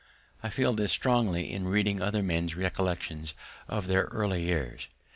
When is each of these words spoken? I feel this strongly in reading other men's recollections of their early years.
I 0.41 0.49
feel 0.49 0.73
this 0.73 0.91
strongly 0.91 1.51
in 1.53 1.67
reading 1.67 2.01
other 2.01 2.23
men's 2.23 2.55
recollections 2.55 3.35
of 3.67 3.85
their 3.85 4.05
early 4.05 4.41
years. 4.41 4.87